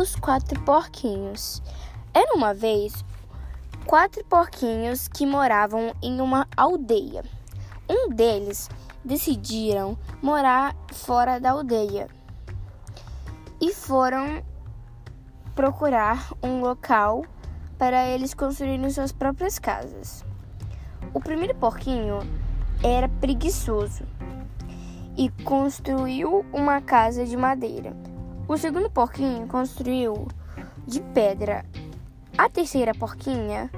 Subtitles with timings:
[0.00, 1.60] Os quatro porquinhos.
[2.14, 3.04] Era uma vez
[3.84, 7.22] quatro porquinhos que moravam em uma aldeia.
[7.86, 8.70] Um deles
[9.04, 12.08] decidiram morar fora da aldeia
[13.60, 14.42] e foram
[15.54, 17.22] procurar um local
[17.76, 20.24] para eles construírem suas próprias casas.
[21.12, 22.20] O primeiro porquinho
[22.82, 24.04] era preguiçoso
[25.14, 27.94] e construiu uma casa de madeira.
[28.50, 30.26] O segundo porquinho construiu
[30.84, 31.64] de pedra.
[32.36, 33.70] A terceira porquinha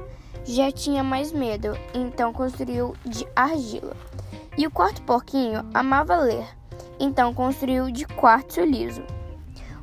[0.46, 3.94] já tinha mais medo, então construiu de argila.
[4.56, 6.48] E o quarto porquinho amava ler,
[6.98, 9.02] então construiu de quartzo liso.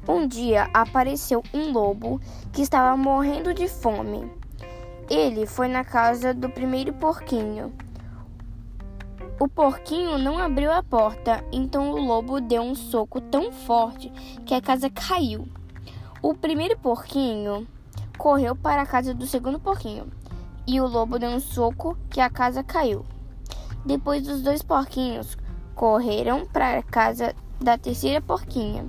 [0.07, 2.19] Um dia apareceu um lobo
[2.51, 4.27] que estava morrendo de fome.
[5.07, 7.71] Ele foi na casa do primeiro porquinho
[9.39, 14.11] o porquinho não abriu a porta, então o lobo deu um soco tão forte
[14.45, 15.47] que a casa caiu.
[16.21, 17.65] O primeiro porquinho
[18.17, 20.11] correu para a casa do segundo porquinho
[20.67, 23.05] e o lobo deu um soco que a casa caiu.
[23.85, 25.37] Depois os dois porquinhos
[25.73, 28.85] correram para a casa da terceira porquinha.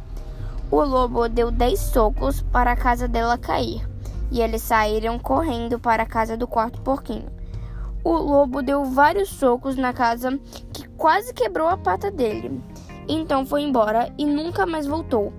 [0.69, 3.89] O lobo deu dez socos para a casa dela cair
[4.33, 7.40] e eles saíram correndo para a casa do quarto porquinho
[8.05, 10.39] o lobo deu vários socos na casa
[10.73, 12.61] que quase quebrou a pata dele.
[13.09, 15.33] Então foi embora e nunca mais voltou.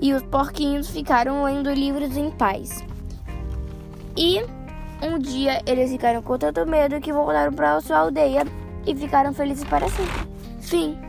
[0.00, 2.84] E os porquinhos ficaram lendo livros em paz.
[4.16, 4.42] E
[5.02, 8.44] um dia eles ficaram com tanto medo que voltaram para sua aldeia
[8.86, 10.28] e ficaram felizes para sempre.
[10.60, 11.03] Fim.